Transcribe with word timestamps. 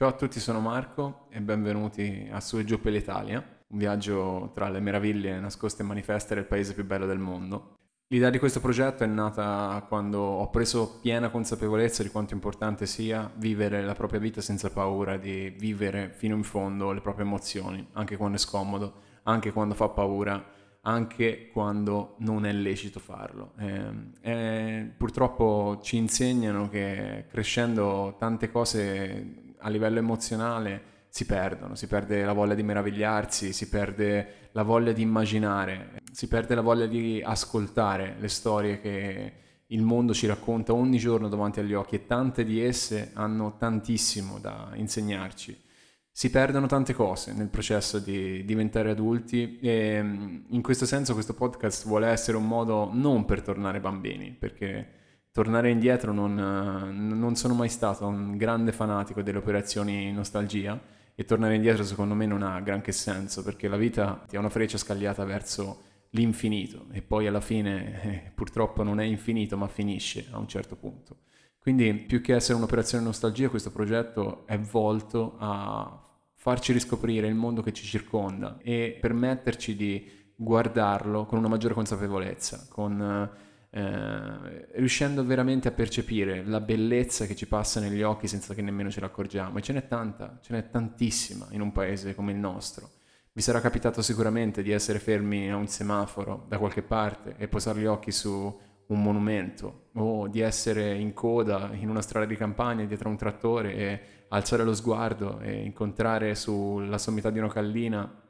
Ciao 0.00 0.08
a 0.08 0.12
tutti, 0.12 0.40
sono 0.40 0.60
Marco 0.60 1.26
e 1.28 1.42
benvenuti 1.42 2.26
a 2.32 2.40
Su 2.40 2.56
e 2.56 2.64
Giù 2.64 2.80
per 2.80 2.90
l'Italia, 2.90 3.44
un 3.66 3.76
viaggio 3.76 4.50
tra 4.54 4.70
le 4.70 4.80
meraviglie 4.80 5.38
nascoste 5.38 5.82
e 5.82 5.84
manifeste 5.84 6.34
del 6.34 6.46
paese 6.46 6.72
più 6.72 6.86
bello 6.86 7.04
del 7.04 7.18
mondo. 7.18 7.76
L'idea 8.06 8.30
di 8.30 8.38
questo 8.38 8.60
progetto 8.60 9.04
è 9.04 9.06
nata 9.06 9.84
quando 9.86 10.18
ho 10.18 10.48
preso 10.48 11.00
piena 11.02 11.28
consapevolezza 11.28 12.02
di 12.02 12.08
quanto 12.08 12.32
importante 12.32 12.86
sia 12.86 13.30
vivere 13.36 13.82
la 13.82 13.92
propria 13.92 14.20
vita 14.20 14.40
senza 14.40 14.70
paura 14.70 15.18
di 15.18 15.50
vivere 15.50 16.10
fino 16.14 16.34
in 16.34 16.44
fondo 16.44 16.92
le 16.92 17.02
proprie 17.02 17.26
emozioni, 17.26 17.86
anche 17.92 18.16
quando 18.16 18.38
è 18.38 18.40
scomodo, 18.40 19.02
anche 19.24 19.52
quando 19.52 19.74
fa 19.74 19.90
paura, 19.90 20.42
anche 20.80 21.50
quando 21.52 22.14
non 22.20 22.46
è 22.46 22.52
lecito 22.54 23.00
farlo. 23.00 23.52
E, 23.58 23.82
e 24.22 24.92
purtroppo 24.96 25.78
ci 25.82 25.98
insegnano 25.98 26.70
che 26.70 27.26
crescendo 27.28 28.16
tante 28.18 28.50
cose 28.50 29.48
a 29.60 29.68
livello 29.68 29.98
emozionale 29.98 30.98
si 31.08 31.26
perdono, 31.26 31.74
si 31.74 31.86
perde 31.86 32.24
la 32.24 32.32
voglia 32.32 32.54
di 32.54 32.62
meravigliarsi, 32.62 33.52
si 33.52 33.68
perde 33.68 34.48
la 34.52 34.62
voglia 34.62 34.92
di 34.92 35.02
immaginare, 35.02 36.00
si 36.12 36.28
perde 36.28 36.54
la 36.54 36.60
voglia 36.60 36.86
di 36.86 37.20
ascoltare 37.24 38.16
le 38.18 38.28
storie 38.28 38.80
che 38.80 39.32
il 39.66 39.82
mondo 39.82 40.14
ci 40.14 40.26
racconta 40.26 40.72
ogni 40.72 40.98
giorno 40.98 41.28
davanti 41.28 41.60
agli 41.60 41.74
occhi 41.74 41.96
e 41.96 42.06
tante 42.06 42.44
di 42.44 42.60
esse 42.60 43.10
hanno 43.14 43.56
tantissimo 43.56 44.38
da 44.38 44.70
insegnarci. 44.74 45.68
Si 46.12 46.30
perdono 46.30 46.66
tante 46.66 46.92
cose 46.92 47.32
nel 47.32 47.48
processo 47.48 47.98
di 47.98 48.44
diventare 48.44 48.90
adulti 48.90 49.58
e 49.60 50.02
mm, 50.02 50.36
in 50.48 50.62
questo 50.62 50.84
senso 50.86 51.14
questo 51.14 51.34
podcast 51.34 51.86
vuole 51.86 52.08
essere 52.08 52.36
un 52.36 52.46
modo 52.46 52.90
non 52.92 53.24
per 53.24 53.42
tornare 53.42 53.80
bambini, 53.80 54.32
perché 54.32 54.99
tornare 55.32 55.70
indietro 55.70 56.12
non, 56.12 56.34
non, 56.34 57.36
sono 57.36 57.54
mai 57.54 57.68
stato 57.68 58.06
un 58.06 58.36
grande 58.36 58.72
fanatico 58.72 59.22
delle 59.22 59.38
operazioni 59.38 60.12
nostalgia 60.12 60.80
e 61.14 61.24
tornare 61.24 61.54
indietro 61.54 61.84
secondo 61.84 62.14
me 62.14 62.26
non 62.26 62.42
ha 62.42 62.60
granché 62.60 62.92
senso 62.92 63.42
perché 63.42 63.68
la 63.68 63.76
vita 63.76 64.24
è 64.28 64.36
una 64.36 64.48
freccia 64.48 64.78
scagliata 64.78 65.24
verso 65.24 65.82
l'infinito 66.10 66.86
e 66.92 67.02
poi 67.02 67.26
alla 67.26 67.40
fine 67.40 68.02
eh, 68.02 68.30
purtroppo 68.34 68.82
non 68.82 69.00
è 69.00 69.04
infinito 69.04 69.56
ma 69.56 69.68
finisce 69.68 70.26
a 70.30 70.38
un 70.38 70.48
certo 70.48 70.76
punto. 70.76 71.18
Quindi 71.58 71.92
più 71.92 72.20
che 72.22 72.34
essere 72.34 72.56
un'operazione 72.56 73.04
nostalgia 73.04 73.50
questo 73.50 73.70
progetto 73.70 74.46
è 74.46 74.58
volto 74.58 75.36
a 75.38 76.08
farci 76.34 76.72
riscoprire 76.72 77.26
il 77.26 77.34
mondo 77.34 77.60
che 77.60 77.72
ci 77.72 77.84
circonda 77.84 78.58
e 78.62 78.96
permetterci 78.98 79.76
di 79.76 80.10
guardarlo 80.34 81.26
con 81.26 81.38
una 81.38 81.48
maggiore 81.48 81.74
consapevolezza, 81.74 82.66
con 82.70 83.30
eh, 83.72 84.68
riuscendo 84.74 85.24
veramente 85.24 85.68
a 85.68 85.70
percepire 85.70 86.44
la 86.44 86.60
bellezza 86.60 87.26
che 87.26 87.36
ci 87.36 87.46
passa 87.46 87.78
negli 87.78 88.02
occhi 88.02 88.26
senza 88.26 88.52
che 88.52 88.62
nemmeno 88.62 88.90
ce 88.90 89.00
ne 89.00 89.06
accorgiamo. 89.06 89.58
E 89.58 89.62
ce 89.62 89.72
n'è 89.72 89.86
tanta, 89.86 90.38
ce 90.42 90.52
n'è 90.52 90.70
tantissima 90.70 91.46
in 91.50 91.60
un 91.60 91.72
paese 91.72 92.14
come 92.14 92.32
il 92.32 92.38
nostro. 92.38 92.90
Vi 93.32 93.42
sarà 93.42 93.60
capitato 93.60 94.02
sicuramente 94.02 94.62
di 94.62 94.72
essere 94.72 94.98
fermi 94.98 95.50
a 95.50 95.56
un 95.56 95.68
semaforo 95.68 96.46
da 96.48 96.58
qualche 96.58 96.82
parte 96.82 97.36
e 97.38 97.46
posare 97.46 97.80
gli 97.80 97.86
occhi 97.86 98.10
su 98.10 98.58
un 98.86 99.02
monumento 99.02 99.90
o 99.94 100.26
di 100.26 100.40
essere 100.40 100.94
in 100.94 101.12
coda 101.12 101.70
in 101.72 101.88
una 101.88 102.02
strada 102.02 102.26
di 102.26 102.36
campagna 102.36 102.84
dietro 102.84 103.08
un 103.08 103.16
trattore 103.16 103.74
e 103.74 104.00
alzare 104.30 104.64
lo 104.64 104.74
sguardo 104.74 105.38
e 105.38 105.62
incontrare 105.64 106.34
sulla 106.34 106.98
sommità 106.98 107.30
di 107.30 107.38
una 107.38 107.52
collina 107.52 108.20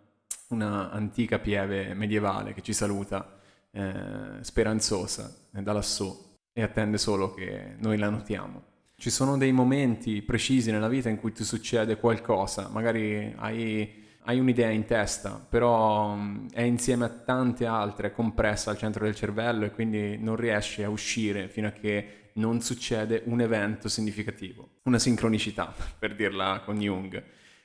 una 0.48 0.90
antica 0.90 1.38
pieve 1.38 1.94
medievale 1.94 2.52
che 2.52 2.60
ci 2.60 2.74
saluta 2.74 3.39
eh, 3.72 4.38
speranzosa 4.40 5.34
da 5.50 5.72
lassù 5.72 6.28
e 6.52 6.62
attende 6.62 6.98
solo 6.98 7.32
che 7.32 7.74
noi 7.78 7.96
la 7.96 8.08
notiamo. 8.08 8.68
Ci 8.96 9.10
sono 9.10 9.38
dei 9.38 9.52
momenti 9.52 10.20
precisi 10.20 10.70
nella 10.70 10.88
vita 10.88 11.08
in 11.08 11.18
cui 11.18 11.32
ti 11.32 11.44
succede 11.44 11.96
qualcosa, 11.96 12.68
magari 12.68 13.32
hai, 13.38 13.90
hai 14.24 14.38
un'idea 14.38 14.68
in 14.68 14.84
testa, 14.84 15.44
però 15.48 16.14
mm, 16.14 16.48
è 16.52 16.62
insieme 16.62 17.06
a 17.06 17.08
tante 17.08 17.64
altre 17.64 18.12
compressa 18.12 18.70
al 18.70 18.76
centro 18.76 19.04
del 19.04 19.14
cervello 19.14 19.64
e 19.64 19.70
quindi 19.70 20.18
non 20.18 20.36
riesci 20.36 20.82
a 20.82 20.90
uscire 20.90 21.48
fino 21.48 21.68
a 21.68 21.70
che 21.70 22.32
non 22.34 22.60
succede 22.60 23.22
un 23.24 23.40
evento 23.40 23.88
significativo, 23.88 24.68
una 24.82 24.98
sincronicità, 24.98 25.74
per 25.98 26.14
dirla 26.14 26.60
con 26.62 26.78
Jung. 26.78 27.22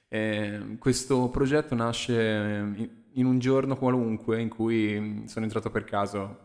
Eh, 0.07 0.77
questo 0.79 1.29
progetto 1.29 1.75
nasce 1.75 3.03
in 3.15 3.25
un 3.25 3.39
giorno 3.39 3.77
qualunque 3.77 4.41
in 4.41 4.49
cui 4.49 4.99
mm, 4.99 5.25
sono 5.25 5.45
entrato 5.45 5.69
per 5.69 5.83
caso 5.83 6.43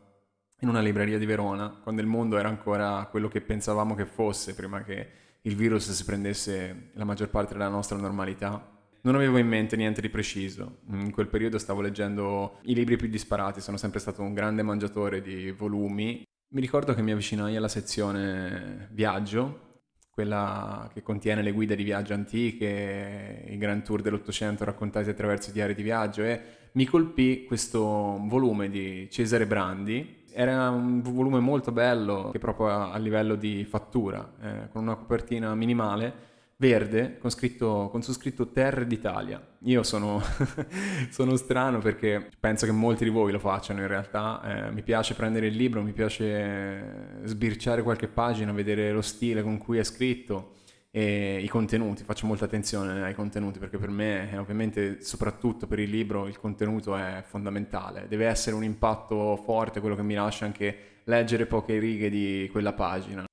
in 0.61 0.69
una 0.69 0.81
libreria 0.81 1.19
di 1.19 1.27
Verona, 1.27 1.71
quando 1.83 2.01
il 2.01 2.07
mondo 2.07 2.37
era 2.37 2.49
ancora 2.49 3.07
quello 3.11 3.29
che 3.29 3.41
pensavamo 3.41 3.95
che 3.95 4.05
fosse 4.05 4.55
prima 4.55 4.83
che 4.83 5.09
il 5.43 5.57
virus 5.57 5.91
si 5.91 6.05
prendesse 6.05 6.91
la 6.95 7.05
maggior 7.05 7.31
parte 7.31 7.55
della 7.55 7.69
nostra 7.69 7.97
normalità. 7.97 8.79
Non 9.03 9.15
avevo 9.15 9.39
in 9.39 9.49
mente 9.49 9.77
niente 9.77 10.03
di 10.03 10.11
preciso. 10.11 10.81
In 10.91 11.11
quel 11.13 11.29
periodo 11.29 11.57
stavo 11.57 11.81
leggendo 11.81 12.59
i 12.65 12.75
libri 12.75 12.97
più 12.97 13.09
disparati, 13.09 13.63
sono 13.63 13.79
sempre 13.79 14.01
stato 14.01 14.21
un 14.21 14.35
grande 14.35 14.63
mangiatore 14.63 15.23
di 15.23 15.51
volumi. 15.51 16.23
Mi 16.53 16.61
ricordo 16.61 16.93
che 16.93 17.01
mi 17.01 17.13
avvicinai 17.13 17.57
alla 17.57 17.69
sezione 17.69 18.89
viaggio 18.93 19.70
quella 20.10 20.91
che 20.93 21.03
contiene 21.03 21.43
le 21.43 21.53
guide 21.53 21.76
di 21.76 21.84
viaggio 21.84 22.15
antiche, 22.15 23.44
i 23.48 23.56
grand 23.56 23.82
tour 23.82 24.03
dell'Ottocento 24.03 24.65
raccontati 24.65 25.09
attraverso 25.09 25.50
diari 25.53 25.75
di 25.75 25.82
viaggio 25.82 26.22
e 26.22 26.41
mi 26.72 26.84
colpì 26.84 27.44
questo 27.47 27.81
volume 27.81 28.69
di 28.69 29.09
Cesare 29.10 29.47
Brandi. 29.47 30.19
Era 30.32 30.71
un 30.71 31.03
volume 31.03 31.41
molto 31.41 31.72
bello, 31.72 32.31
che 32.31 32.38
proprio 32.38 32.69
a, 32.69 32.93
a 32.93 32.98
livello 32.98 33.34
di 33.34 33.65
fattura, 33.65 34.32
eh, 34.41 34.69
con 34.71 34.82
una 34.82 34.94
copertina 34.94 35.54
minimale, 35.54 36.28
verde, 36.60 37.16
con, 37.16 37.31
scritto, 37.31 37.88
con 37.91 38.03
su 38.03 38.12
scritto 38.12 38.50
Terre 38.50 38.87
d'Italia. 38.87 39.43
Io 39.65 39.82
sono, 39.82 40.22
sono, 41.09 41.37
strano 41.37 41.78
perché 41.78 42.28
penso 42.38 42.66
che 42.66 42.72
molti 42.72 43.04
di 43.04 43.10
voi 43.10 43.32
lo 43.32 43.38
facciano 43.38 43.81
in 43.81 43.87
realtà. 43.87 44.66
Eh, 44.66 44.71
mi 44.71 44.82
piace 44.82 45.15
prendere 45.15 45.47
il 45.47 45.56
libro, 45.56 45.82
mi 45.82 45.93
piace 45.93 47.22
sbirciare 47.25 47.82
qualche 47.82 48.09
pagina, 48.09 48.53
vedere 48.53 48.93
lo 48.93 49.00
stile 49.00 49.43
con 49.43 49.56
cui 49.56 49.78
è 49.78 49.82
scritto 49.82 50.56
e 50.91 51.41
i 51.41 51.48
contenuti, 51.48 52.03
faccio 52.03 52.26
molta 52.26 52.44
attenzione 52.44 53.04
ai 53.04 53.15
contenuti 53.15 53.59
perché 53.59 53.78
per 53.78 53.88
me, 53.88 54.37
ovviamente, 54.37 55.00
soprattutto 55.00 55.66
per 55.66 55.78
il 55.78 55.88
libro, 55.88 56.27
il 56.27 56.38
contenuto 56.38 56.94
è 56.94 57.25
fondamentale. 57.27 58.06
Deve 58.06 58.27
essere 58.27 58.54
un 58.54 58.65
impatto 58.65 59.37
forte 59.37 59.81
quello 59.81 59.97
che 59.97 60.03
mi 60.03 60.15
lascia 60.15 60.44
anche 60.44 60.77
leggere 61.04 61.47
poche 61.47 61.78
righe 61.78 62.10
di 62.10 62.48
quella 62.53 62.75
pagina. 62.75 63.30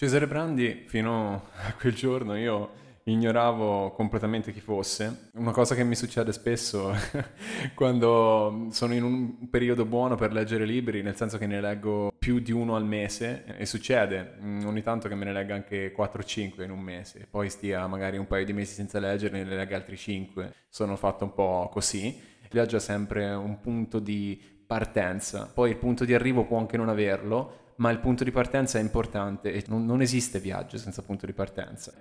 Cesare 0.00 0.28
Brandi, 0.28 0.84
fino 0.86 1.48
a 1.66 1.74
quel 1.74 1.92
giorno 1.92 2.36
io 2.36 2.70
ignoravo 3.02 3.90
completamente 3.90 4.52
chi 4.52 4.60
fosse. 4.60 5.30
Una 5.32 5.50
cosa 5.50 5.74
che 5.74 5.82
mi 5.82 5.96
succede 5.96 6.30
spesso 6.30 6.94
quando 7.74 8.68
sono 8.70 8.94
in 8.94 9.02
un 9.02 9.50
periodo 9.50 9.84
buono 9.84 10.14
per 10.14 10.32
leggere 10.32 10.64
libri, 10.66 11.02
nel 11.02 11.16
senso 11.16 11.36
che 11.36 11.48
ne 11.48 11.60
leggo 11.60 12.12
più 12.16 12.38
di 12.38 12.52
uno 12.52 12.76
al 12.76 12.84
mese, 12.84 13.42
e 13.58 13.66
succede 13.66 14.36
mm, 14.40 14.66
ogni 14.66 14.82
tanto 14.84 15.08
che 15.08 15.16
me 15.16 15.24
ne 15.24 15.32
legga 15.32 15.56
anche 15.56 15.92
4-5 15.92 16.62
in 16.62 16.70
un 16.70 16.78
mese, 16.78 17.26
poi 17.28 17.50
stia 17.50 17.84
magari 17.88 18.18
un 18.18 18.28
paio 18.28 18.44
di 18.44 18.52
mesi 18.52 18.74
senza 18.74 19.00
leggerne 19.00 19.40
e 19.40 19.44
ne 19.44 19.56
legga 19.56 19.74
altri 19.74 19.96
5. 19.96 20.54
Sono 20.68 20.94
fatto 20.94 21.24
un 21.24 21.34
po' 21.34 21.68
così. 21.72 22.06
Il 22.06 22.48
viaggio 22.52 22.76
è 22.76 22.80
sempre 22.80 23.34
un 23.34 23.58
punto 23.58 23.98
di 23.98 24.40
partenza, 24.64 25.50
poi 25.52 25.70
il 25.70 25.76
punto 25.76 26.04
di 26.04 26.14
arrivo 26.14 26.44
può 26.44 26.56
anche 26.56 26.76
non 26.76 26.88
averlo, 26.88 27.66
ma 27.78 27.90
il 27.90 27.98
punto 27.98 28.24
di 28.24 28.30
partenza 28.30 28.78
è 28.78 28.82
importante 28.82 29.52
e 29.52 29.64
non, 29.68 29.84
non 29.84 30.00
esiste 30.00 30.38
viaggio 30.38 30.78
senza 30.78 31.02
punto 31.02 31.26
di 31.26 31.32
partenza. 31.32 31.92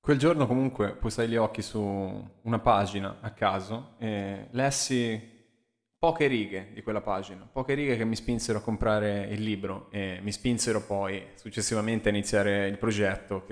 Quel 0.00 0.18
giorno 0.18 0.46
comunque 0.46 0.94
posai 0.94 1.28
gli 1.28 1.36
occhi 1.36 1.62
su 1.62 1.80
una 1.80 2.58
pagina 2.58 3.18
a 3.20 3.30
caso 3.30 3.94
e 3.98 4.48
lessi 4.50 5.32
poche 5.98 6.26
righe 6.26 6.68
di 6.74 6.82
quella 6.82 7.00
pagina, 7.00 7.48
poche 7.50 7.72
righe 7.72 7.96
che 7.96 8.04
mi 8.04 8.14
spinsero 8.14 8.58
a 8.58 8.62
comprare 8.62 9.26
il 9.30 9.42
libro 9.42 9.88
e 9.90 10.18
mi 10.22 10.30
spinsero 10.30 10.82
poi 10.82 11.28
successivamente 11.34 12.08
a 12.08 12.12
iniziare 12.12 12.66
il 12.68 12.76
progetto 12.76 13.44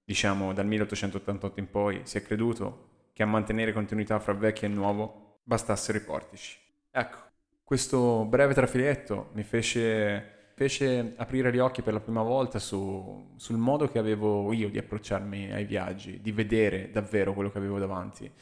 diciamo 0.09 0.55
dal 0.55 0.65
1888 0.65 1.61
in 1.61 1.69
poi, 1.69 2.01
si 2.05 2.17
è 2.17 2.23
creduto 2.23 3.11
che 3.13 3.23
a 3.23 3.27
mantenere 3.27 3.75
continuità 3.75 4.19
fra 4.19 4.33
vecchio 4.33 4.67
e 4.67 4.71
nuovo 4.71 5.41
bastassero 5.43 5.99
i 5.99 6.01
portici. 6.01 6.57
Ecco, 6.91 7.19
questo 7.63 8.25
breve 8.25 8.55
trafiletto 8.55 9.29
mi 9.35 9.43
fece, 9.43 10.53
fece 10.55 11.13
aprire 11.15 11.53
gli 11.53 11.59
occhi 11.59 11.83
per 11.83 11.93
la 11.93 12.01
prima 12.01 12.23
volta 12.23 12.59
su, 12.59 13.35
sul 13.37 13.59
modo 13.59 13.87
che 13.91 13.99
avevo 13.99 14.51
io 14.55 14.71
di 14.71 14.79
approcciarmi 14.79 15.53
ai 15.53 15.67
viaggi, 15.67 16.23
di 16.23 16.33
vedere 16.33 16.91
davvero 16.91 17.35
quello 17.35 17.51
che 17.51 17.59
avevo 17.59 17.79
davanti. 17.79 18.33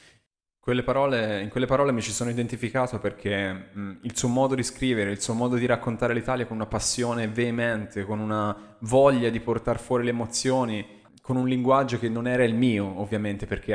Quelle 0.60 0.84
parole, 0.84 1.42
in 1.42 1.48
quelle 1.48 1.66
parole 1.66 1.90
mi 1.90 2.00
ci 2.00 2.12
sono 2.12 2.30
identificato 2.30 3.00
perché 3.00 3.52
mh, 3.72 3.98
il 4.02 4.16
suo 4.16 4.28
modo 4.28 4.54
di 4.54 4.62
scrivere, 4.62 5.10
il 5.10 5.20
suo 5.20 5.34
modo 5.34 5.56
di 5.56 5.66
raccontare 5.66 6.14
l'Italia 6.14 6.46
con 6.46 6.54
una 6.54 6.66
passione 6.66 7.26
veemente, 7.26 8.04
con 8.04 8.20
una 8.20 8.76
voglia 8.80 9.30
di 9.30 9.40
portare 9.40 9.78
fuori 9.78 10.04
le 10.04 10.10
emozioni, 10.10 10.95
con 11.26 11.34
un 11.34 11.48
linguaggio 11.48 11.98
che 11.98 12.08
non 12.08 12.28
era 12.28 12.44
il 12.44 12.54
mio, 12.54 13.00
ovviamente, 13.00 13.46
perché 13.46 13.72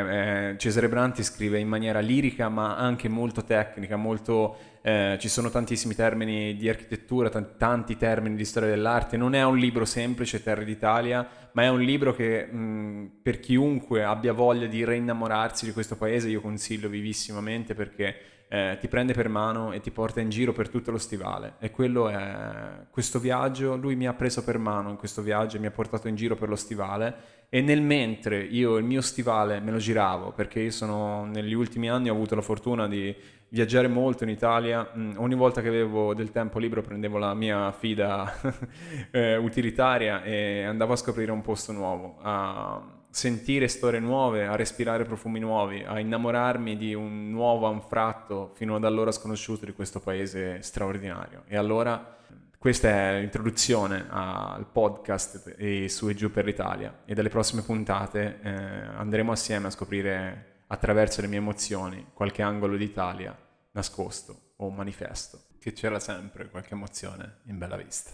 eh, 0.52 0.58
Cesare 0.58 0.88
Branti 0.88 1.22
scrive 1.22 1.60
in 1.60 1.68
maniera 1.68 2.00
lirica, 2.00 2.48
ma 2.48 2.78
anche 2.78 3.10
molto 3.10 3.44
tecnica, 3.44 3.98
molto, 3.98 4.56
eh, 4.82 5.18
ci 5.20 5.30
sono 5.30 5.50
tantissimi 5.50 5.94
termini 5.94 6.56
di 6.56 6.68
architettura, 6.68 7.30
t- 7.30 7.58
tanti 7.58 7.98
termini 7.98 8.36
di 8.36 8.46
storia 8.46 8.70
dell'arte. 8.70 9.18
Non 9.18 9.36
è 9.36 9.44
un 9.44 9.58
libro 9.58 9.86
semplice, 9.86 10.42
Terre 10.42 10.66
d'Italia, 10.66 11.28
ma 11.54 11.64
è 11.64 11.70
un 11.70 11.82
libro 11.82 12.14
che 12.14 12.46
mh, 12.46 13.20
per 13.22 13.40
chiunque 13.40 14.04
abbia 14.04 14.34
voglia 14.34 14.66
di 14.66 14.84
reinnamorarsi 14.84 15.66
di 15.66 15.72
questo 15.72 15.96
paese, 15.96 16.30
io 16.30 16.42
consiglio 16.42 16.90
vivissimamente 16.90 17.74
perché 17.76 18.16
eh, 18.54 18.78
ti 18.82 18.90
prende 18.90 19.14
per 19.14 19.30
mano 19.30 19.72
e 19.72 19.80
ti 19.80 19.92
porta 19.92 20.20
in 20.20 20.30
giro 20.30 20.52
per 20.52 20.68
tutto 20.68 20.92
lo 20.92 20.98
stivale. 20.98 21.54
E 21.60 21.72
quello 21.72 22.10
è 22.10 22.86
questo 22.90 23.18
viaggio, 23.18 23.78
lui 23.78 23.96
mi 23.96 24.08
ha 24.08 24.14
preso 24.14 24.44
per 24.44 24.58
mano 24.58 24.90
in 24.90 24.98
questo 24.98 25.22
viaggio 25.22 25.56
e 25.56 25.60
mi 25.62 25.68
ha 25.68 25.72
portato 25.72 26.10
in 26.10 26.16
giro 26.16 26.36
per 26.36 26.50
lo 26.50 26.58
stivale 26.58 27.40
e 27.48 27.62
nel 27.62 27.82
mentre 27.82 28.42
io 28.42 28.76
il 28.76 28.84
mio 28.84 29.02
stivale 29.02 29.62
me 29.62 29.72
lo 29.72 29.78
giravo, 29.78 30.32
perché 30.32 30.60
io 30.60 30.72
sono 30.72 31.26
negli 31.26 31.54
ultimi 31.54 31.90
anni 31.90 32.10
ho 32.10 32.14
avuto 32.14 32.36
la 32.36 32.42
fortuna 32.42 32.88
di 32.90 33.16
viaggiare 33.52 33.88
molto 33.88 34.24
in 34.24 34.30
Italia, 34.30 34.92
mm, 34.96 35.14
ogni 35.18 35.36
volta 35.36 35.62
che 35.62 35.68
avevo 35.68 36.14
del 36.14 36.32
tempo 36.32 36.58
libero 36.58 36.82
prendevo 36.82 37.18
la 37.18 37.34
mia 37.34 37.72
fida 37.72 38.34
eh, 39.12 39.36
utilitaria 39.36 40.24
e 40.24 40.64
andavo 40.64 40.94
a 40.94 40.96
scoprire 40.96 41.32
un 41.32 41.42
posto 41.42 41.74
nuovo, 41.74 42.18
a 42.22 43.00
sentire 43.10 43.68
storie 43.68 44.00
nuove, 44.00 44.48
a 44.48 44.56
respirare 44.56 45.04
profumi 45.04 45.40
nuovi, 45.40 45.84
a 45.86 46.00
innamorarmi 46.00 46.78
di 46.78 46.94
un 46.94 47.30
nuovo 47.30 47.68
anfratto 47.68 48.52
fino 48.54 48.76
ad 48.78 48.86
allora 48.86 49.12
sconosciuto 49.12 49.66
di 49.66 49.74
questo 49.74 50.00
paese 50.00 50.62
straordinario. 50.62 51.44
E 51.48 51.58
allora 51.58 52.20
questa 52.58 52.88
è 52.88 53.20
l'introduzione 53.20 54.06
al 54.10 54.66
podcast 54.72 55.56
e 55.58 55.90
su 55.90 56.08
e 56.08 56.14
giù 56.14 56.32
per 56.32 56.46
l'Italia 56.46 57.02
e 57.04 57.14
dalle 57.14 57.30
prossime 57.30 57.64
puntate 57.64 58.40
eh, 58.42 58.50
andremo 58.50 59.34
assieme 59.34 59.68
a 59.68 59.72
scoprire 59.72 60.46
attraverso 60.72 61.22
le 61.22 61.28
mie 61.28 61.38
emozioni 61.38 62.12
qualche 62.14 62.42
angolo 62.42 62.78
d'Italia 62.78 63.38
nascosto 63.72 64.54
o 64.58 64.70
manifesto, 64.70 65.48
che 65.60 65.74
c'era 65.74 66.00
sempre 66.00 66.50
qualche 66.50 66.74
emozione 66.74 67.42
in 67.46 67.58
bella 67.58 67.76
vista. 67.76 68.12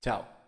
Ciao! 0.00 0.39